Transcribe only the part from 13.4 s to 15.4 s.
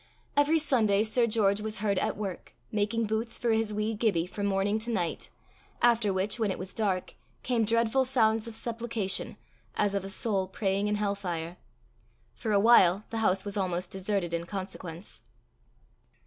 was almost deserted in consequence.